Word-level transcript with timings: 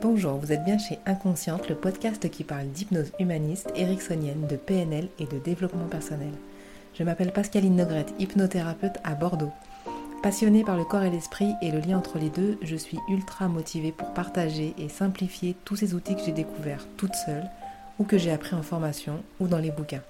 Bonjour, 0.00 0.34
vous 0.34 0.52
êtes 0.52 0.62
bien 0.62 0.78
chez 0.78 1.00
Inconsciente, 1.06 1.68
le 1.68 1.74
podcast 1.74 2.30
qui 2.30 2.44
parle 2.44 2.68
d'hypnose 2.68 3.10
humaniste, 3.18 3.72
ericksonienne, 3.74 4.46
de 4.46 4.54
PNL 4.54 5.08
et 5.18 5.24
de 5.24 5.38
développement 5.38 5.88
personnel. 5.88 6.30
Je 6.94 7.02
m'appelle 7.02 7.32
Pascaline 7.32 7.74
Nogrette, 7.74 8.14
hypnothérapeute 8.20 8.98
à 9.02 9.16
Bordeaux. 9.16 9.50
Passionnée 10.22 10.62
par 10.62 10.76
le 10.76 10.84
corps 10.84 11.02
et 11.02 11.10
l'esprit 11.10 11.52
et 11.62 11.72
le 11.72 11.80
lien 11.80 11.98
entre 11.98 12.20
les 12.20 12.30
deux, 12.30 12.58
je 12.62 12.76
suis 12.76 12.98
ultra 13.08 13.48
motivée 13.48 13.90
pour 13.90 14.14
partager 14.14 14.72
et 14.78 14.88
simplifier 14.88 15.56
tous 15.64 15.74
ces 15.74 15.94
outils 15.94 16.14
que 16.14 16.22
j'ai 16.24 16.30
découverts 16.30 16.86
toute 16.96 17.16
seule 17.16 17.50
ou 17.98 18.04
que 18.04 18.18
j'ai 18.18 18.30
appris 18.30 18.54
en 18.54 18.62
formation 18.62 19.20
ou 19.40 19.48
dans 19.48 19.58
les 19.58 19.72
bouquins. 19.72 20.02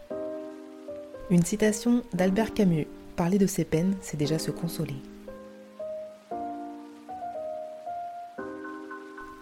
Une 1.31 1.47
citation 1.47 2.03
d'Albert 2.13 2.53
Camus. 2.53 2.87
Parler 3.17 3.39
de 3.39 3.47
ses 3.47 3.65
peines, 3.65 3.95
c'est 4.03 4.19
déjà 4.19 4.39
se 4.39 4.51
consoler. 4.51 4.97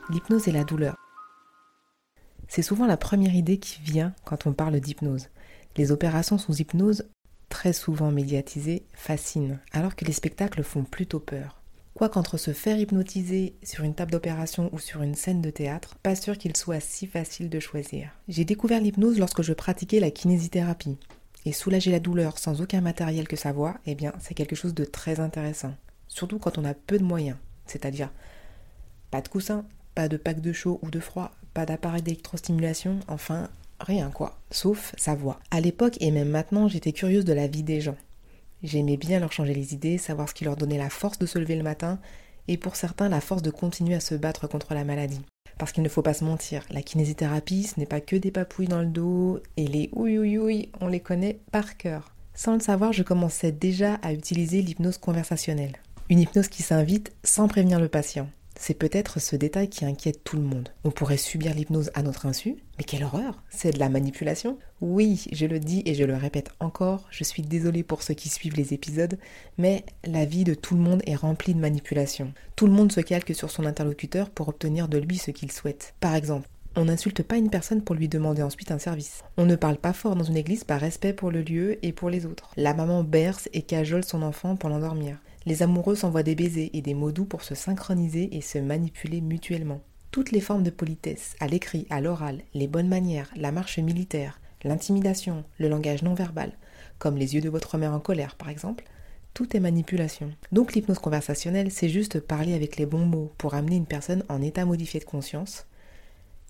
L'hypnose 0.09 0.47
et 0.47 0.53
la 0.53 0.63
douleur. 0.63 0.95
C'est 2.47 2.63
souvent 2.63 2.87
la 2.87 2.97
première 2.97 3.35
idée 3.35 3.59
qui 3.59 3.81
vient 3.83 4.15
quand 4.25 4.47
on 4.47 4.53
parle 4.53 4.79
d'hypnose. 4.79 5.31
Les 5.77 5.91
opérations 5.91 6.39
sous 6.39 6.55
hypnose, 6.55 7.09
très 7.49 7.73
souvent 7.73 8.13
médiatisées, 8.13 8.85
fascinent, 8.93 9.59
alors 9.73 9.97
que 9.97 10.05
les 10.05 10.13
spectacles 10.13 10.63
font 10.63 10.85
plutôt 10.85 11.19
peur. 11.19 11.61
Quoi 11.95 12.09
qu'entre 12.09 12.37
se 12.37 12.53
faire 12.53 12.79
hypnotiser 12.79 13.57
sur 13.65 13.83
une 13.83 13.95
table 13.95 14.13
d'opération 14.13 14.71
ou 14.73 14.79
sur 14.79 15.03
une 15.03 15.17
scène 15.17 15.43
de 15.43 15.51
théâtre, 15.51 15.97
pas 16.05 16.15
sûr 16.15 16.39
qu'il 16.39 16.57
soit 16.57 16.79
si 16.79 17.09
facile 17.09 17.51
de 17.51 17.59
choisir. 17.59 18.11
J'ai 18.29 18.45
découvert 18.45 18.81
l'hypnose 18.81 19.19
lorsque 19.19 19.43
je 19.43 19.55
pratiquais 19.55 19.99
la 19.99 20.13
kinésithérapie. 20.13 20.99
Et 21.47 21.53
soulager 21.53 21.91
la 21.91 22.01
douleur 22.01 22.39
sans 22.39 22.61
aucun 22.61 22.81
matériel 22.81 23.27
que 23.27 23.37
sa 23.37 23.53
voix, 23.53 23.79
eh 23.87 23.97
bien, 23.97 24.13
c'est 24.21 24.35
quelque 24.35 24.57
chose 24.57 24.75
de 24.75 24.85
très 24.85 25.19
intéressant. 25.19 25.75
Surtout 26.07 26.39
quand 26.39 26.59
on 26.59 26.65
a 26.65 26.75
peu 26.75 26.97
de 26.99 27.05
moyens. 27.05 27.39
C'est-à-dire, 27.67 28.11
pas 29.11 29.21
de 29.21 29.29
coussin, 29.29 29.65
pas 29.97 30.09
de 30.09 30.19
pack 30.19 30.41
de 30.41 30.53
chaud 30.53 30.79
ou 30.83 30.91
de 30.91 31.01
froid, 31.01 31.33
pas 31.55 31.67
d'appareil 31.67 32.03
d'électrostimulation, 32.03 33.01
enfin 33.09 33.49
rien 33.81 34.11
quoi, 34.11 34.39
sauf 34.51 34.95
sa 34.99 35.15
voix. 35.15 35.41
À 35.51 35.61
l'époque 35.61 35.97
et 36.01 36.11
même 36.11 36.29
maintenant, 36.29 36.69
j'étais 36.69 36.93
curieuse 36.93 37.25
de 37.25 37.33
la 37.33 37.47
vie 37.49 37.63
des 37.63 37.81
gens. 37.81 37.97
J'aimais 38.63 38.99
bien 38.99 39.21
leur 39.21 39.33
changer 39.33 39.55
les 39.55 39.73
idées, 39.73 39.97
savoir 39.97 40.29
ce 40.29 40.35
qui 40.35 40.45
leur 40.45 40.57
donnait 40.57 40.77
la 40.77 40.91
force 40.91 41.19
de 41.19 41.25
se 41.25 41.39
lever 41.39 41.57
le 41.57 41.63
matin, 41.63 41.99
et 42.47 42.59
pour 42.59 42.77
certains 42.77 43.09
la 43.09 43.23
force 43.23 43.43
de 43.43 43.51
continuer 43.51 43.95
à 43.95 44.01
se 44.01 44.15
battre 44.15 44.47
contre 44.47 44.75
la 44.75 44.85
maladie. 44.85 45.25
Parce 45.59 45.73
qu'il 45.73 45.83
ne 45.83 45.89
faut 45.89 46.03
pas 46.03 46.15
se 46.15 46.25
mentir, 46.25 46.67
la 46.71 46.83
kinésithérapie, 46.83 47.63
ce 47.63 47.81
n'est 47.81 47.87
pas 47.87 48.03
que 48.03 48.17
des 48.17 48.31
papouilles 48.31 48.69
dans 48.69 48.83
le 48.83 48.87
dos, 48.87 49.41
et 49.57 49.67
les 49.67 49.89
ouï 49.95 50.19
ouï 50.19 50.39
ouï, 50.39 50.69
on 50.83 50.89
les 50.89 51.01
connaît 51.01 51.41
par 51.51 51.79
cœur. 51.79 52.15
Sans 52.35 52.53
le 52.53 52.61
savoir, 52.61 52.93
je 52.93 53.03
commençais 53.03 53.51
déjà 53.51 53.95
à 53.95 54.13
utiliser 54.13 54.61
l'hypnose 54.61 54.99
conversationnelle. 54.99 55.77
Une 56.11 56.21
hypnose 56.21 56.49
qui 56.49 56.63
s'invite 56.63 57.13
sans 57.25 57.49
prévenir 57.49 57.81
le 57.81 57.89
patient. 57.89 58.29
C'est 58.59 58.75
peut-être 58.75 59.21
ce 59.21 59.37
détail 59.37 59.69
qui 59.69 59.85
inquiète 59.85 60.25
tout 60.25 60.37
le 60.37 60.43
monde. 60.43 60.71
On 60.85 60.91
pourrait 60.91 61.17
subir 61.17 61.55
l'hypnose 61.55 61.91
à 61.95 62.03
notre 62.03 62.27
insu, 62.27 62.57
mais 62.79 62.85
quelle 62.85 63.05
horreur 63.05 63.43
C'est 63.51 63.73
de 63.73 63.79
la 63.79 63.89
manipulation 63.89 64.59
Oui, 64.81 65.27
je 65.31 65.47
le 65.47 65.61
dis 65.61 65.83
et 65.85 65.95
je 65.95 66.05
le 66.05 66.17
répète 66.17 66.51
encore, 66.59 67.07
je 67.11 67.23
suis 67.23 67.43
désolée 67.43 67.83
pour 67.83 68.03
ceux 68.03 68.15
qui 68.15 68.29
suivent 68.29 68.57
les 68.57 68.75
épisodes, 68.75 69.19
mais 69.59 69.85
la 70.05 70.25
vie 70.25 70.45
de 70.45 70.55
tout 70.55 70.75
le 70.75 70.81
monde 70.81 71.03
est 71.07 71.15
remplie 71.15 71.55
de 71.55 71.61
manipulation. 71.61 72.33
Tout 72.57 72.67
le 72.67 72.73
monde 72.73 72.93
se 72.93 73.01
calque 73.01 73.35
sur 73.35 73.51
son 73.51 73.67
interlocuteur 73.67 74.31
pour 74.31 74.49
obtenir 74.49 74.89
de 74.89 74.99
lui 74.99 75.19
ce 75.19 75.31
qu'il 75.31 75.53
souhaite. 75.53 75.95
Par 76.01 76.15
exemple, 76.15 76.49
on 76.79 76.85
n'insulte 76.85 77.23
pas 77.23 77.39
une 77.39 77.49
personne 77.49 77.83
pour 77.83 77.95
lui 77.95 78.09
demander 78.09 78.43
ensuite 78.43 78.71
un 78.71 78.79
service. 78.79 79.23
On 79.39 79.47
ne 79.47 79.57
parle 79.57 79.79
pas 79.79 79.95
fort 79.95 80.15
dans 80.15 80.25
une 80.25 80.37
église 80.37 80.65
par 80.65 80.79
respect 80.79 81.15
pour 81.15 81.31
le 81.31 81.41
lieu 81.41 81.79
et 81.83 81.93
pour 81.93 82.11
les 82.11 82.27
autres. 82.27 82.51
La 82.57 82.75
maman 82.75 83.03
berce 83.03 83.49
et 83.55 83.63
cajole 83.63 84.05
son 84.05 84.21
enfant 84.23 84.57
pour 84.57 84.69
l'endormir. 84.69 85.17
Les 85.47 85.63
amoureux 85.63 85.95
s'envoient 85.95 86.25
des 86.25 86.35
baisers 86.35 86.71
et 86.73 86.83
des 86.83 86.95
mots 86.95 87.13
doux 87.13 87.25
pour 87.25 87.43
se 87.43 87.55
synchroniser 87.55 88.37
et 88.37 88.41
se 88.41 88.59
manipuler 88.59 89.21
mutuellement. 89.21 89.81
Toutes 90.11 90.33
les 90.33 90.41
formes 90.41 90.65
de 90.65 90.71
politesse, 90.71 91.37
à 91.39 91.47
l'écrit, 91.47 91.87
à 91.89 92.01
l'oral, 92.01 92.43
les 92.53 92.67
bonnes 92.67 92.89
manières, 92.89 93.31
la 93.37 93.53
marche 93.53 93.79
militaire, 93.79 94.41
l'intimidation, 94.65 95.45
le 95.59 95.69
langage 95.69 96.03
non 96.03 96.15
verbal, 96.15 96.53
comme 96.99 97.17
les 97.17 97.37
yeux 97.37 97.41
de 97.41 97.49
votre 97.49 97.79
mère 97.79 97.93
en 97.93 98.01
colère 98.01 98.35
par 98.35 98.49
exemple, 98.49 98.85
tout 99.35 99.57
est 99.57 99.61
manipulation. 99.61 100.33
Donc 100.51 100.73
l'hypnose 100.73 100.99
conversationnelle, 100.99 101.71
c'est 101.71 101.91
juste 101.91 102.19
parler 102.19 102.55
avec 102.55 102.77
les 102.77 102.87
bons 102.87 103.07
mots 103.07 103.31
pour 103.39 103.55
amener 103.55 103.77
une 103.77 103.87
personne 103.87 104.25
en 104.29 104.43
état 104.43 104.65
modifié 104.65 104.99
de 104.99 105.05
conscience 105.05 105.67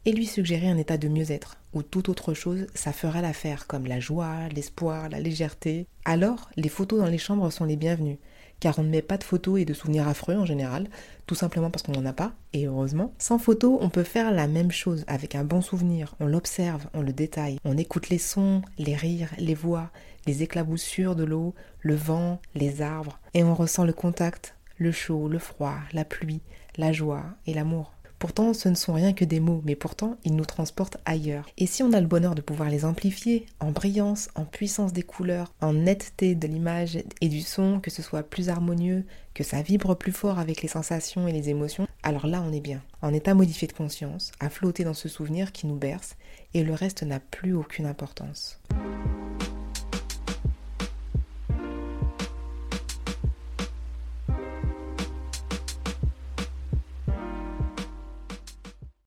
et 0.06 0.12
lui 0.12 0.25
suggérer 0.25 0.69
un 0.69 0.79
état 0.79 0.97
de 0.97 1.09
mieux-être, 1.09 1.59
ou 1.75 1.83
toute 1.83 2.09
autre 2.09 2.33
chose, 2.33 2.69
ça 2.75 2.93
fera 2.93 3.21
l'affaire, 3.21 3.67
comme 3.67 3.87
la 3.87 3.99
joie, 3.99 4.49
l'espoir, 4.55 5.09
la 5.09 5.19
légèreté. 5.19 5.89
Alors, 6.05 6.49
les 6.56 6.69
photos 6.69 7.01
dans 7.01 7.11
les 7.11 7.19
chambres 7.19 7.51
sont 7.51 7.65
les 7.65 7.75
bienvenues, 7.75 8.21
car 8.61 8.78
on 8.78 8.83
ne 8.83 8.89
met 8.89 9.03
pas 9.03 9.19
de 9.19 9.25
photos 9.25 9.61
et 9.61 9.65
de 9.65 9.75
souvenirs 9.75 10.09
affreux 10.09 10.37
en 10.37 10.47
général, 10.47 10.89
tout 11.27 11.34
simplement 11.34 11.71
parce 11.71 11.83
qu'on 11.83 11.93
n'en 11.93 12.06
a 12.06 12.12
pas, 12.12 12.33
et 12.53 12.67
heureusement. 12.67 13.12
Sans 13.19 13.39
photos, 13.39 13.78
on 13.81 13.91
peut 13.91 14.03
faire 14.03 14.33
la 14.33 14.47
même 14.47 14.71
chose 14.71 15.05
avec 15.06 15.34
un 15.34 15.44
bon 15.44 15.61
souvenir, 15.61 16.15
on 16.21 16.27
l'observe, 16.27 16.87
on 16.94 17.03
le 17.03 17.12
détaille, 17.12 17.59
on 17.65 17.77
écoute 17.77 18.09
les 18.09 18.19
sons, 18.19 18.62
les 18.78 18.97
rires, 18.97 19.31
les 19.39 19.55
voix, 19.55 19.91
les 20.27 20.43
éclaboussures 20.43 21.17
de 21.17 21.25
l'eau, 21.25 21.55
le 21.81 21.94
vent, 21.94 22.41
les 22.55 22.83
arbres, 22.83 23.19
et 23.34 23.44
on 23.44 23.55
ressent 23.55 23.84
le 23.84 23.93
contact, 23.93 24.55
le 24.78 24.93
chaud, 24.93 25.28
le 25.28 25.38
froid, 25.38 25.77
la 25.93 26.05
pluie, 26.05 26.43
la 26.77 26.93
joie 26.93 27.25
et 27.47 27.55
l'amour. 27.55 27.93
Pourtant, 28.19 28.54
ce 28.54 28.69
ne 28.69 28.75
sont 28.75 28.94
rien 28.94 29.12
que 29.12 29.25
des 29.25 29.41
mots, 29.41 29.62
mais 29.65 29.77
pourtant, 29.77 30.16
ils 30.25 30.34
nous 30.34 30.44
transportent 30.44 30.97
ailleurs. 31.04 31.47
Et 31.59 31.66
si 31.66 31.82
on 31.82 31.93
a 31.93 32.00
le 32.00 32.06
bonheur 32.06 32.34
de 32.34 32.41
pouvoir 32.41 32.71
les 32.71 32.84
amplifier, 32.84 33.47
en 33.60 33.72
brillance, 33.72 34.28
en 34.34 34.44
puissance 34.44 34.93
des 34.93 35.03
couleurs, 35.03 35.53
en 35.60 35.75
netteté 35.75 36.34
de 36.34 36.47
l'image 36.47 36.99
et 37.21 37.28
du 37.28 37.43
son, 37.43 37.81
que 37.81 37.91
ce 37.91 38.03
soit 38.03 38.22
plus 38.22 38.49
harmonieux, 38.49 39.05
que 39.34 39.44
ça 39.44 39.60
vibre 39.60 39.94
plus 39.94 40.12
fort 40.12 40.38
avec 40.38 40.62
les 40.62 40.69
sensations 40.69 41.28
et 41.28 41.32
les 41.32 41.50
émotions, 41.50 41.87
alors 42.03 42.26
là 42.26 42.43
on 42.43 42.53
est 42.53 42.60
bien, 42.60 42.82
en 43.03 43.12
état 43.12 43.34
modifié 43.34 43.69
de 43.69 43.75
conscience, 43.75 44.32
à 44.41 44.49
flotter 44.49 44.84
dans 44.84 44.94
ce 44.94 45.10
souvenir 45.10 45.53
qui 45.53 45.66
nous 45.66 45.76
berce, 45.76 46.16
et 46.55 46.65
le 46.65 46.72
reste 46.72 47.03
n'a 47.03 47.21
plus 47.21 47.55
aucune 47.55 47.84
importance. 47.84 48.60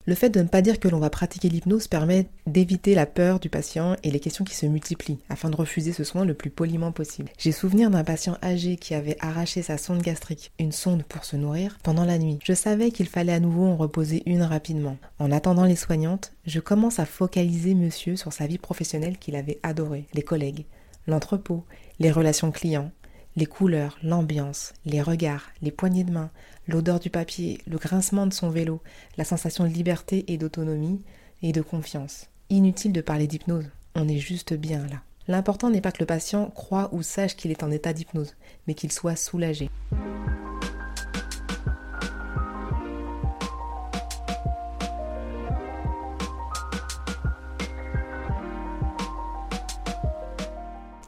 Le 0.09 0.16
fait 0.16 0.31
de 0.31 0.42
ne 0.42 0.47
pas 0.47 0.64
dire 0.64 0.80
que 0.80 0.88
l'on 0.88 0.97
va 0.97 1.12
pratiquer 1.12 1.50
l'hypnose 1.50 1.88
permet 1.88 2.25
d'éviter 2.47 2.96
la 2.96 3.06
peur 3.06 3.40
du 3.40 3.47
patient 3.47 3.96
et 4.02 4.09
les 4.09 4.20
questions 4.20 4.44
qui 4.44 4.56
se 4.56 4.66
multiplient, 4.66 5.20
afin 5.30 5.52
de 5.52 5.56
refuser 5.56 5.94
ce 5.94 6.03
soin 6.03 6.25
le 6.25 6.34
plus 6.34 6.50
poliment 6.50 6.92
possible. 6.92 7.30
J'ai 7.38 7.52
souvenir 7.52 7.92
d'un 7.92 8.03
patient 8.03 8.36
âgé 8.42 8.78
qui 8.78 8.96
avait 8.96 9.18
arraché 9.19 9.62
sa 9.62 9.78
sonde 9.78 10.02
gastrique, 10.02 10.52
une 10.58 10.72
sonde 10.72 11.03
pour 11.03 11.25
se 11.25 11.36
nourrir, 11.36 11.78
pendant 11.84 12.06
la 12.06 12.18
nuit. 12.18 12.40
Je 12.44 12.53
savais 12.53 12.90
qu'il 12.90 13.08
fallait 13.08 13.34
à 13.34 13.40
nouveau 13.40 13.68
en 13.68 13.78
reposer 13.78 14.24
une 14.25 14.42
rapidement. 14.42 14.98
En 15.19 15.31
attendant 15.31 15.66
les 15.66 15.75
soignantes, 15.75 16.31
je 16.48 16.59
commence 16.59 16.98
à 16.98 17.06
focaliser 17.06 17.75
monsieur 17.75 18.16
sur 18.16 18.34
sa 18.34 18.48
vie 18.48 18.58
professionnelle 18.58 19.19
qu'il 19.19 19.36
avait 19.36 19.59
adorée, 19.62 20.08
les 20.16 20.24
collègues, 20.24 20.66
l'entrepôt, 21.06 21.66
les 22.00 22.09
relations 22.09 22.50
clients, 22.50 22.90
les 23.36 23.46
couleurs, 23.46 23.98
l'ambiance, 24.04 24.74
les 24.86 25.02
regards, 25.02 25.50
les 25.62 25.72
poignées 25.72 26.04
de 26.04 26.12
main, 26.12 26.32
l'odeur 26.68 27.00
du 27.00 27.10
papier, 27.10 27.60
le 27.68 27.78
grincement 27.78 28.28
de 28.28 28.34
son 28.34 28.50
vélo, 28.50 28.82
la 29.18 29.24
sensation 29.24 29.64
de 29.64 29.70
liberté 29.70 30.26
et 30.28 30.38
d'autonomie 30.38 31.02
et 31.42 31.52
de 31.52 31.62
confiance. 31.62 32.28
Inutile 32.50 32.94
de 32.94 33.02
parler 33.02 33.28
d'hypnose, 33.28 33.70
on 33.96 34.08
est 34.08 34.18
juste 34.18 34.54
bien 34.54 34.86
là. 34.88 35.02
L'important 35.28 35.70
n'est 35.70 35.82
pas 35.82 35.92
que 35.92 36.00
le 36.00 36.08
patient 36.08 36.50
croit 36.50 36.90
ou 36.92 37.04
sache 37.04 37.36
qu'il 37.36 37.52
est 37.52 37.64
en 37.64 37.72
état 37.72 37.94
d'hypnose, 37.94 38.36
mais 38.68 38.74
qu'il 38.74 38.92
soit 38.92 39.16
soulagé. 39.16 39.70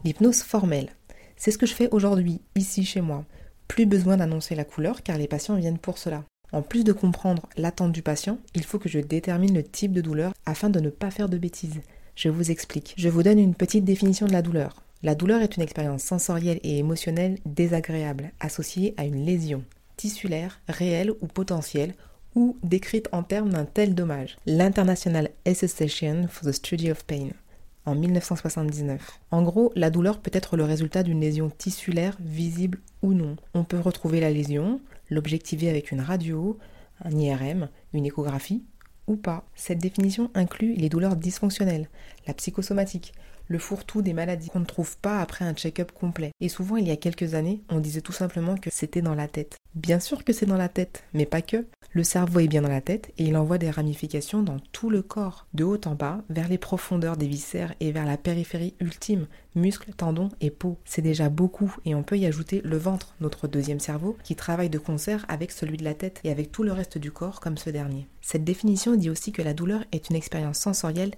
L'hypnose 0.04 0.42
formelle. 0.42 0.90
C'est 1.44 1.50
ce 1.50 1.58
que 1.58 1.66
je 1.66 1.74
fais 1.74 1.90
aujourd'hui, 1.90 2.40
ici 2.56 2.86
chez 2.86 3.02
moi. 3.02 3.26
Plus 3.68 3.88
besoin 3.88 4.16
d'annoncer 4.16 4.54
la 4.54 4.64
couleur 4.64 5.02
car 5.02 5.18
les 5.18 5.28
patients 5.28 5.56
viennent 5.56 5.80
pour 5.80 5.98
cela. 5.98 6.24
En 6.52 6.62
plus 6.62 6.84
de 6.84 6.94
comprendre 6.94 7.50
l'attente 7.58 7.92
du 7.92 8.04
patient, 8.04 8.38
il 8.54 8.64
faut 8.64 8.78
que 8.78 8.90
je 8.90 9.00
détermine 9.00 9.56
le 9.56 9.64
type 9.64 9.92
de 9.92 10.02
douleur 10.02 10.34
afin 10.46 10.70
de 10.70 10.80
ne 10.80 10.92
pas 10.92 11.10
faire 11.10 11.30
de 11.30 11.40
bêtises. 11.40 11.82
Je 12.14 12.30
vous 12.30 12.52
explique. 12.52 12.94
Je 12.96 13.10
vous 13.10 13.24
donne 13.24 13.40
une 13.40 13.56
petite 13.56 13.86
définition 13.86 14.28
de 14.28 14.34
la 14.34 14.44
douleur. 14.44 14.84
La 15.02 15.16
douleur 15.16 15.42
est 15.42 15.58
une 15.58 15.64
expérience 15.64 16.04
sensorielle 16.04 16.60
et 16.62 16.78
émotionnelle 16.78 17.40
désagréable 17.48 18.34
associée 18.40 18.94
à 18.98 19.06
une 19.06 19.26
lésion 19.26 19.64
tissulaire, 19.98 20.62
réelle 20.68 21.10
ou 21.22 21.26
potentielle, 21.26 21.96
ou 22.36 22.56
décrite 22.62 23.10
en 23.14 23.24
termes 23.24 23.50
d'un 23.50 23.66
tel 23.66 23.96
dommage. 23.96 24.38
L'International 24.46 25.32
Association 25.48 26.28
for 26.30 26.48
the 26.48 26.54
Study 26.54 26.92
of 26.92 27.04
Pain 27.04 27.30
en 27.86 27.96
1979. 27.96 29.20
En 29.32 29.42
gros, 29.42 29.72
la 29.76 29.90
douleur 29.90 30.20
peut 30.20 30.32
être 30.34 30.58
le 30.58 30.64
résultat 30.64 31.04
d'une 31.04 31.22
lésion 31.22 31.50
tissulaire 31.50 32.18
visible 32.20 32.80
ou 33.02 33.14
non. 33.14 33.36
On 33.54 33.64
peut 33.64 33.80
retrouver 33.80 34.20
la 34.20 34.32
lésion, 34.32 34.80
l'objectiver 35.10 35.70
avec 35.70 35.92
une 35.92 36.02
radio, 36.02 36.58
un 37.04 37.12
IRM, 37.12 37.70
une 37.94 38.06
échographie 38.06 38.64
ou 39.08 39.16
pas. 39.16 39.44
Cette 39.56 39.80
définition 39.80 40.30
inclut 40.34 40.74
les 40.76 40.90
douleurs 40.90 41.16
dysfonctionnelles, 41.16 41.90
la 42.28 42.34
psychosomatique, 42.34 43.14
le 43.48 43.60
fourre-tout 43.60 44.02
des 44.02 44.14
maladies 44.14 44.50
qu'on 44.50 44.62
ne 44.62 44.66
trouve 44.66 44.98
pas 44.98 45.20
après 45.20 45.44
un 45.44 45.54
check-up 45.54 45.92
complet. 45.92 46.32
Et 46.40 46.50
souvent, 46.50 46.78
il 46.78 46.88
y 46.88 46.92
a 46.92 46.96
quelques 46.96 47.34
années, 47.34 47.62
on 47.70 47.80
disait 47.80 48.02
tout 48.02 48.14
simplement 48.14 48.56
que 48.56 48.70
c'était 48.72 49.02
dans 49.02 49.16
la 49.16 49.28
tête. 49.28 49.58
Bien 49.76 50.00
sûr 50.00 50.24
que 50.24 50.32
c'est 50.32 50.46
dans 50.46 50.58
la 50.58 50.70
tête, 50.70 51.04
mais 51.14 51.26
pas 51.26 51.42
que. 51.42 51.66
Le 51.94 52.06
cerveau 52.06 52.40
est 52.40 52.48
bien 52.48 52.62
dans 52.62 52.70
la 52.70 52.80
tête 52.80 53.12
et 53.18 53.26
il 53.26 53.36
envoie 53.36 53.58
des 53.58 53.70
ramifications 53.70 54.44
dans 54.44 54.60
tout 54.72 54.90
le 54.90 55.02
corps, 55.02 55.46
de 55.54 55.66
haut 55.66 55.82
en 55.86 55.94
bas, 55.94 56.24
vers 56.30 56.48
les 56.48 56.58
profondeurs 56.58 57.18
des 57.18 57.28
viscères 57.28 57.74
et 57.82 57.92
vers 57.92 58.06
la 58.06 58.16
périphérie 58.16 58.76
ultime, 58.80 59.28
muscles, 59.56 59.92
tendons 59.92 60.30
et 60.40 60.52
peau. 60.52 60.78
C'est 60.86 61.02
déjà 61.02 61.28
beaucoup 61.28 61.76
et 61.84 61.94
on 61.94 62.04
peut 62.04 62.18
y 62.18 62.26
ajouter 62.26 62.62
le 62.64 62.78
ventre, 62.78 63.14
notre 63.20 63.50
deuxième 63.50 63.82
cerveau, 63.82 64.18
qui 64.24 64.38
travaille 64.38 64.70
de 64.70 64.80
concert 64.80 65.26
avec 65.28 65.52
celui 65.52 65.76
de 65.76 65.84
la 65.84 65.94
tête 65.94 66.22
et 66.24 66.32
avec 66.32 66.54
tout 66.54 66.64
le 66.64 66.72
reste 66.72 66.98
du 66.98 67.12
corps 67.12 67.42
comme 67.42 67.58
ce 67.58 67.70
dernier. 67.70 68.08
Cette 68.22 68.46
définition 68.46 68.96
dit 68.96 69.10
aussi 69.10 69.34
que 69.34 69.42
la 69.42 69.54
douleur 69.54 69.84
est 69.92 70.10
une 70.10 70.16
expérience 70.16 70.60
sensorielle 70.60 71.12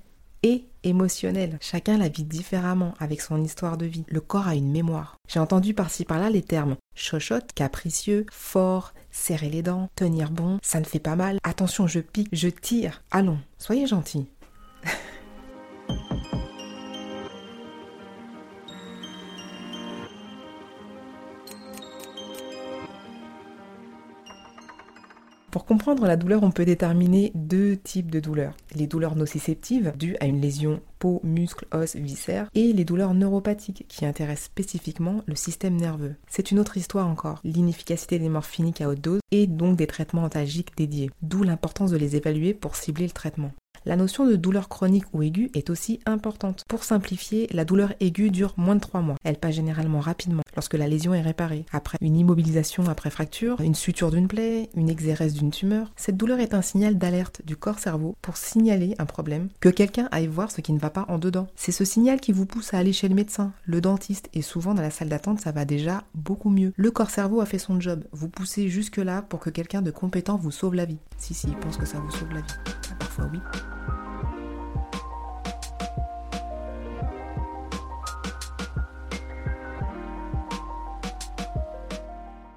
et 0.44 0.66
émotionnelle. 0.84 1.58
Chacun 1.62 1.98
la 1.98 2.10
vit 2.10 2.26
différemment 2.26 2.94
avec 3.00 3.22
son 3.22 3.42
histoire 3.42 3.78
de 3.78 3.86
vie. 3.86 4.04
Le 4.08 4.22
corps 4.22 4.48
a 4.48 4.56
une 4.56 4.72
mémoire. 4.72 5.16
J'ai 5.28 5.40
entendu 5.40 5.74
par-ci 5.74 6.06
par-là 6.06 6.30
les 6.30 6.42
termes 6.42 6.76
chochotte, 6.96 7.54
capricieux, 7.54 8.26
fort, 8.32 8.94
serrer 9.12 9.50
les 9.50 9.64
dents, 9.64 9.90
tenir 9.96 10.32
bon, 10.32 10.60
ça 10.62 10.80
ne 10.80 10.86
fait 10.86 11.00
pas 11.00 11.16
mal, 11.16 11.40
attention 11.44 11.88
je 11.88 12.00
pique, 12.00 12.30
je 12.32 12.50
tire. 12.50 13.02
Allons, 13.12 13.40
soyez 13.58 13.88
gentils. 13.88 14.28
Pour 25.54 25.66
comprendre 25.66 26.08
la 26.08 26.18
douleur, 26.18 26.42
on 26.42 26.50
peut 26.50 26.66
déterminer 26.66 27.32
deux 27.36 27.78
types 27.78 28.10
de 28.10 28.20
douleurs. 28.20 28.58
Les 28.74 28.88
douleurs 28.88 29.16
nociceptives, 29.16 29.94
dues 29.96 30.16
à 30.20 30.26
une 30.26 30.42
lésion 30.42 30.82
peau, 30.98 31.22
muscle, 31.24 31.68
os, 31.72 31.96
viscères, 31.96 32.50
et 32.56 32.74
les 32.74 32.86
douleurs 32.86 33.14
neuropathiques, 33.14 33.86
qui 33.88 34.04
intéressent 34.08 34.46
spécifiquement 34.46 35.22
le 35.28 35.36
système 35.36 35.76
nerveux. 35.76 36.16
C'est 36.28 36.50
une 36.50 36.58
autre 36.58 36.78
histoire 36.78 37.08
encore, 37.08 37.40
l'inefficacité 37.44 38.18
des 38.18 38.30
morphiniques 38.30 38.82
à 38.82 38.90
haute 38.90 39.02
dose, 39.02 39.20
et 39.30 39.46
donc 39.46 39.78
des 39.78 39.86
traitements 39.86 40.24
antalgiques 40.24 40.76
dédiés, 40.76 41.12
d'où 41.22 41.44
l'importance 41.44 41.92
de 41.92 41.98
les 41.98 42.16
évaluer 42.16 42.56
pour 42.56 42.76
cibler 42.76 43.06
le 43.06 43.12
traitement. 43.12 43.52
La 43.86 43.98
notion 43.98 44.26
de 44.26 44.38
douleur 44.38 44.70
chronique 44.70 45.14
ou 45.14 45.24
aiguë 45.24 45.52
est 45.54 45.70
aussi 45.70 46.00
importante. 46.06 46.64
Pour 46.70 46.86
simplifier, 46.86 47.50
la 47.52 47.66
douleur 47.66 47.94
aiguë 48.00 48.32
dure 48.32 48.54
moins 48.56 48.76
de 48.76 48.80
3 48.80 49.02
mois. 49.02 49.18
Elle 49.26 49.38
passe 49.38 49.56
généralement 49.56 50.00
rapidement 50.00 50.44
lorsque 50.56 50.76
la 50.76 50.88
lésion 50.88 51.14
est 51.14 51.22
réparée. 51.22 51.66
Après 51.74 51.98
une 52.00 52.16
immobilisation 52.16 52.86
après 52.88 53.10
fracture, 53.10 53.60
une 53.60 53.76
suture 53.76 54.10
d'une 54.10 54.30
plaie, 54.30 54.70
une 54.76 54.90
exérèse 54.90 55.34
d'une 55.34 55.52
tumeur, 55.52 55.92
cette 55.98 56.16
douleur 56.16 56.40
est 56.40 56.54
un 56.54 56.62
signal 56.62 56.98
d'alerte 56.98 57.42
du 57.44 57.58
corps-cerveau 57.58 58.16
pour 58.22 58.38
signaler 58.38 58.96
un 59.00 59.06
problème, 59.06 59.50
que 59.60 59.70
quelqu'un 59.70 60.08
aille 60.12 60.28
voir 60.28 60.50
ce 60.50 60.62
qui 60.62 60.72
ne 60.72 60.80
va 60.80 60.90
pas 60.90 61.06
en 61.10 61.18
dedans. 61.18 61.48
C'est 61.56 61.74
ce 61.74 61.84
signal 61.84 62.22
qui 62.22 62.32
vous 62.32 62.46
pousse 62.46 62.74
à 62.74 62.78
aller 62.78 62.94
chez 62.94 63.10
le 63.10 63.16
médecin, 63.16 63.52
le 63.66 63.82
dentiste, 63.82 64.30
et 64.34 64.42
souvent 64.42 64.74
dans 64.74 64.82
la 64.82 64.92
salle 64.92 65.10
d'attente 65.10 65.42
ça 65.42 65.52
va 65.52 65.66
déjà 65.66 66.04
beaucoup 66.16 66.50
mieux. 66.50 66.72
Le 66.78 66.92
corps-cerveau 66.92 67.42
a 67.42 67.46
fait 67.46 67.60
son 67.60 67.82
job, 67.82 68.06
vous 68.14 68.30
poussez 68.30 68.70
jusque-là 68.70 69.24
pour 69.24 69.42
que 69.42 69.50
quelqu'un 69.50 69.82
de 69.82 69.92
compétent 69.92 70.38
vous 70.38 70.52
sauve 70.52 70.76
la 70.76 70.86
vie. 70.86 71.00
Si, 71.18 71.34
si, 71.34 71.48
il 71.48 71.58
pense 71.58 71.78
que 71.78 71.86
ça 71.86 72.00
vous 72.00 72.12
sauve 72.12 72.34
la 72.34 72.42
vie. 72.42 73.03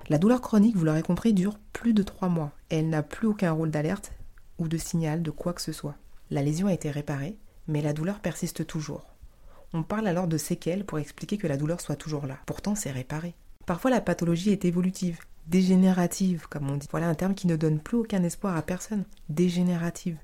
La 0.08 0.18
douleur 0.18 0.40
chronique, 0.40 0.76
vous 0.76 0.84
l'aurez 0.84 1.02
compris, 1.02 1.34
dure 1.34 1.58
plus 1.72 1.92
de 1.92 2.02
3 2.02 2.28
mois 2.28 2.52
et 2.70 2.78
elle 2.78 2.88
n'a 2.88 3.02
plus 3.02 3.26
aucun 3.26 3.50
rôle 3.52 3.70
d'alerte 3.70 4.12
ou 4.58 4.68
de 4.68 4.78
signal 4.78 5.22
de 5.22 5.30
quoi 5.30 5.52
que 5.52 5.60
ce 5.60 5.72
soit. 5.72 5.96
La 6.30 6.42
lésion 6.42 6.68
a 6.68 6.72
été 6.72 6.90
réparée, 6.90 7.36
mais 7.66 7.82
la 7.82 7.92
douleur 7.92 8.20
persiste 8.20 8.66
toujours. 8.66 9.16
On 9.72 9.82
parle 9.82 10.06
alors 10.06 10.28
de 10.28 10.38
séquelles 10.38 10.86
pour 10.86 10.98
expliquer 10.98 11.38
que 11.38 11.48
la 11.48 11.56
douleur 11.56 11.80
soit 11.80 11.96
toujours 11.96 12.26
là. 12.26 12.38
Pourtant, 12.46 12.74
c'est 12.74 12.92
réparé. 12.92 13.34
Parfois, 13.66 13.90
la 13.90 14.00
pathologie 14.00 14.50
est 14.50 14.64
évolutive, 14.64 15.18
dégénérative, 15.48 16.46
comme 16.48 16.70
on 16.70 16.76
dit. 16.76 16.88
Voilà 16.90 17.08
un 17.08 17.14
terme 17.14 17.34
qui 17.34 17.48
ne 17.48 17.56
donne 17.56 17.80
plus 17.80 17.98
aucun 17.98 18.22
espoir 18.22 18.56
à 18.56 18.62
personne. 18.62 19.04
Dégénérative. 19.28 20.18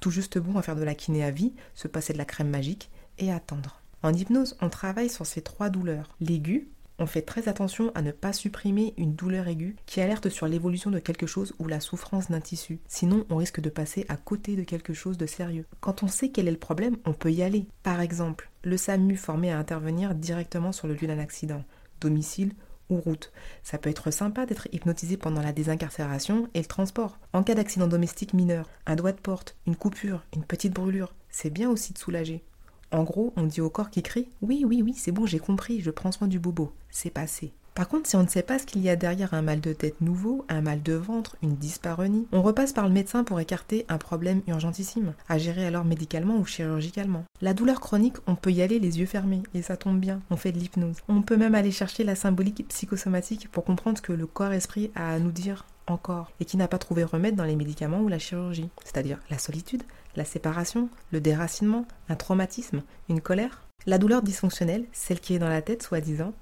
Tout 0.00 0.10
juste 0.10 0.38
bon 0.38 0.58
à 0.58 0.62
faire 0.62 0.76
de 0.76 0.84
la 0.84 0.94
kiné 0.94 1.24
à 1.24 1.30
vie, 1.30 1.52
se 1.74 1.88
passer 1.88 2.12
de 2.12 2.18
la 2.18 2.24
crème 2.24 2.50
magique 2.50 2.90
et 3.18 3.32
attendre. 3.32 3.82
En 4.02 4.12
hypnose, 4.12 4.56
on 4.60 4.68
travaille 4.68 5.10
sur 5.10 5.26
ces 5.26 5.42
trois 5.42 5.70
douleurs. 5.70 6.14
L'aigu, 6.20 6.68
on 7.00 7.06
fait 7.06 7.22
très 7.22 7.48
attention 7.48 7.92
à 7.94 8.02
ne 8.02 8.10
pas 8.10 8.32
supprimer 8.32 8.92
une 8.96 9.14
douleur 9.14 9.46
aiguë 9.46 9.76
qui 9.86 10.00
alerte 10.00 10.28
sur 10.28 10.48
l'évolution 10.48 10.90
de 10.90 10.98
quelque 10.98 11.26
chose 11.26 11.54
ou 11.58 11.68
la 11.68 11.80
souffrance 11.80 12.30
d'un 12.30 12.40
tissu. 12.40 12.80
Sinon, 12.88 13.24
on 13.30 13.36
risque 13.36 13.60
de 13.60 13.70
passer 13.70 14.04
à 14.08 14.16
côté 14.16 14.56
de 14.56 14.64
quelque 14.64 14.94
chose 14.94 15.16
de 15.16 15.26
sérieux. 15.26 15.66
Quand 15.80 16.02
on 16.02 16.08
sait 16.08 16.30
quel 16.30 16.48
est 16.48 16.52
le 16.52 16.58
problème, 16.58 16.96
on 17.04 17.12
peut 17.12 17.30
y 17.30 17.42
aller. 17.42 17.66
Par 17.84 18.00
exemple, 18.00 18.50
le 18.62 18.76
SAMU 18.76 19.16
formé 19.16 19.52
à 19.52 19.58
intervenir 19.58 20.14
directement 20.14 20.72
sur 20.72 20.88
le 20.88 20.94
lieu 20.94 21.06
d'un 21.06 21.20
accident, 21.20 21.64
domicile 22.00 22.52
ou 22.90 23.00
route. 23.00 23.32
Ça 23.62 23.78
peut 23.78 23.90
être 23.90 24.10
sympa 24.10 24.46
d'être 24.46 24.68
hypnotisé 24.72 25.16
pendant 25.16 25.42
la 25.42 25.52
désincarcération 25.52 26.48
et 26.54 26.60
le 26.60 26.66
transport. 26.66 27.18
En 27.32 27.42
cas 27.42 27.54
d'accident 27.54 27.86
domestique 27.86 28.34
mineur, 28.34 28.68
un 28.86 28.96
doigt 28.96 29.12
de 29.12 29.20
porte, 29.20 29.56
une 29.66 29.76
coupure, 29.76 30.24
une 30.34 30.44
petite 30.44 30.72
brûlure, 30.72 31.14
c'est 31.30 31.50
bien 31.50 31.70
aussi 31.70 31.92
de 31.92 31.98
soulager. 31.98 32.42
En 32.90 33.04
gros, 33.04 33.32
on 33.36 33.42
dit 33.42 33.60
au 33.60 33.68
corps 33.68 33.90
qui 33.90 34.02
crie 34.02 34.28
Oui, 34.40 34.64
oui, 34.66 34.82
oui, 34.82 34.94
c'est 34.94 35.12
bon, 35.12 35.26
j'ai 35.26 35.38
compris, 35.38 35.80
je 35.80 35.90
prends 35.90 36.12
soin 36.12 36.26
du 36.26 36.38
bobo. 36.38 36.72
C'est 36.90 37.10
passé. 37.10 37.52
Par 37.78 37.86
contre, 37.86 38.08
si 38.08 38.16
on 38.16 38.24
ne 38.24 38.28
sait 38.28 38.42
pas 38.42 38.58
ce 38.58 38.66
qu'il 38.66 38.82
y 38.82 38.88
a 38.88 38.96
derrière 38.96 39.34
un 39.34 39.42
mal 39.42 39.60
de 39.60 39.72
tête 39.72 40.00
nouveau, 40.00 40.44
un 40.48 40.62
mal 40.62 40.82
de 40.82 40.94
ventre, 40.94 41.36
une 41.44 41.54
dyspareunie, 41.54 42.26
on 42.32 42.42
repasse 42.42 42.72
par 42.72 42.88
le 42.88 42.92
médecin 42.92 43.22
pour 43.22 43.38
écarter 43.38 43.86
un 43.88 43.98
problème 43.98 44.42
urgentissime, 44.48 45.14
à 45.28 45.38
gérer 45.38 45.64
alors 45.64 45.84
médicalement 45.84 46.38
ou 46.38 46.44
chirurgicalement. 46.44 47.22
La 47.40 47.54
douleur 47.54 47.78
chronique, 47.78 48.16
on 48.26 48.34
peut 48.34 48.50
y 48.50 48.62
aller 48.62 48.80
les 48.80 48.98
yeux 48.98 49.06
fermés, 49.06 49.44
et 49.54 49.62
ça 49.62 49.76
tombe 49.76 50.00
bien, 50.00 50.20
on 50.28 50.36
fait 50.36 50.50
de 50.50 50.58
l'hypnose. 50.58 50.96
On 51.06 51.22
peut 51.22 51.36
même 51.36 51.54
aller 51.54 51.70
chercher 51.70 52.02
la 52.02 52.16
symbolique 52.16 52.66
psychosomatique 52.66 53.48
pour 53.52 53.62
comprendre 53.62 53.98
ce 53.98 54.02
que 54.02 54.12
le 54.12 54.26
corps-esprit 54.26 54.90
a 54.96 55.12
à 55.12 55.20
nous 55.20 55.30
dire 55.30 55.64
encore, 55.86 56.32
et 56.40 56.44
qui 56.44 56.56
n'a 56.56 56.66
pas 56.66 56.78
trouvé 56.78 57.04
remède 57.04 57.36
dans 57.36 57.44
les 57.44 57.54
médicaments 57.54 58.00
ou 58.00 58.08
la 58.08 58.18
chirurgie, 58.18 58.70
c'est-à-dire 58.84 59.20
la 59.30 59.38
solitude, 59.38 59.84
la 60.16 60.24
séparation, 60.24 60.88
le 61.12 61.20
déracinement, 61.20 61.86
un 62.08 62.16
traumatisme, 62.16 62.82
une 63.08 63.20
colère. 63.20 63.62
La 63.86 63.98
douleur 63.98 64.22
dysfonctionnelle, 64.22 64.86
celle 64.90 65.20
qui 65.20 65.36
est 65.36 65.38
dans 65.38 65.48
la 65.48 65.62
tête 65.62 65.84
soi-disant, 65.84 66.34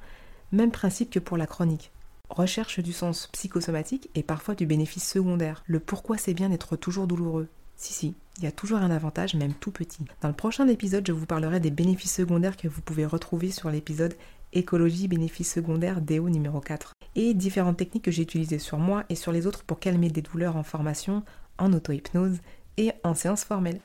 même 0.52 0.70
principe 0.70 1.10
que 1.10 1.18
pour 1.18 1.36
la 1.36 1.46
chronique. 1.46 1.90
Recherche 2.28 2.80
du 2.80 2.92
sens 2.92 3.28
psychosomatique 3.32 4.10
et 4.14 4.22
parfois 4.22 4.54
du 4.54 4.66
bénéfice 4.66 5.08
secondaire. 5.08 5.62
Le 5.66 5.80
pourquoi 5.80 6.18
c'est 6.18 6.34
bien 6.34 6.48
d'être 6.48 6.76
toujours 6.76 7.06
douloureux. 7.06 7.48
Si, 7.76 7.92
si, 7.92 8.14
il 8.38 8.44
y 8.44 8.46
a 8.46 8.52
toujours 8.52 8.78
un 8.78 8.90
avantage, 8.90 9.34
même 9.34 9.54
tout 9.54 9.70
petit. 9.70 10.04
Dans 10.22 10.28
le 10.28 10.34
prochain 10.34 10.66
épisode, 10.66 11.06
je 11.06 11.12
vous 11.12 11.26
parlerai 11.26 11.60
des 11.60 11.70
bénéfices 11.70 12.14
secondaires 12.14 12.56
que 12.56 12.68
vous 12.68 12.80
pouvez 12.80 13.06
retrouver 13.06 13.50
sur 13.50 13.70
l'épisode 13.70 14.14
Écologie, 14.52 15.08
bénéfices 15.08 15.52
secondaires, 15.52 16.00
DO 16.00 16.28
numéro 16.28 16.60
4. 16.60 16.92
Et 17.14 17.34
différentes 17.34 17.76
techniques 17.76 18.04
que 18.04 18.10
j'ai 18.10 18.22
utilisées 18.22 18.58
sur 18.58 18.78
moi 18.78 19.04
et 19.08 19.14
sur 19.14 19.32
les 19.32 19.46
autres 19.46 19.64
pour 19.64 19.78
calmer 19.78 20.08
des 20.08 20.22
douleurs 20.22 20.56
en 20.56 20.62
formation, 20.62 21.22
en 21.58 21.72
auto-hypnose 21.72 22.38
et 22.76 22.92
en 23.04 23.14
séance 23.14 23.44
formelle. 23.44 23.80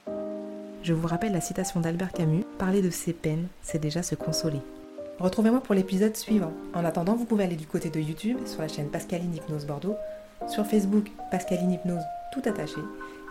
Je 0.84 0.94
vous 0.94 1.08
rappelle 1.08 1.34
la 1.34 1.42
citation 1.42 1.80
d'Albert 1.80 2.12
Camus, 2.12 2.44
parler 2.58 2.82
de 2.82 2.90
ses 2.90 3.14
peines, 3.14 3.48
c'est 3.62 3.80
déjà 3.80 4.02
se 4.04 4.16
consoler. 4.16 4.62
Retrouvez-moi 5.22 5.62
pour 5.62 5.76
l'épisode 5.76 6.18
suivant. 6.18 6.52
En 6.74 6.84
attendant, 6.84 7.16
vous 7.16 7.26
pouvez 7.26 7.44
aller 7.44 7.56
du 7.56 7.68
côté 7.68 7.92
de 7.92 8.00
YouTube 8.00 8.40
sur 8.48 8.60
la 8.62 8.68
chaîne 8.68 8.90
Pascaline 8.90 9.36
Hypnose 9.36 9.68
Bordeaux, 9.68 9.96
sur 10.48 10.66
Facebook 10.66 11.12
Pascaline 11.30 11.72
Hypnose 11.72 12.02
tout 12.34 12.42
attaché, 12.46 12.82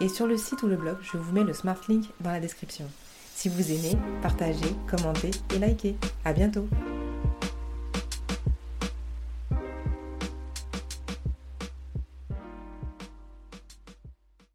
et 0.01 0.09
sur 0.09 0.29
le 0.29 0.37
site 0.37 0.63
ou 0.63 0.69
le 0.69 0.77
blog, 0.77 0.99
je 1.01 1.17
vous 1.17 1.33
mets 1.33 1.43
le 1.43 1.53
smart 1.53 1.81
link 1.89 2.05
dans 2.21 2.31
la 2.31 2.39
description. 2.39 2.85
Si 3.35 3.49
vous 3.49 3.73
aimez, 3.73 3.99
partagez, 4.23 4.77
commentez 4.89 5.33
et 5.53 5.59
likez. 5.59 5.97
À 6.25 6.33
bientôt 6.33 6.69